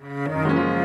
[0.00, 0.77] Música